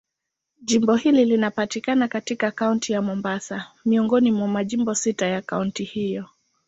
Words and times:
Jimbo 0.61 0.95
hili 0.95 1.25
linapatikana 1.25 2.07
katika 2.07 2.51
Kaunti 2.51 2.93
ya 2.93 3.01
Mombasa, 3.01 3.71
miongoni 3.85 4.31
mwa 4.31 4.47
majimbo 4.47 4.95
sita 4.95 5.27
ya 5.27 5.41
kaunti 5.41 5.83
hiyo. 5.83 6.25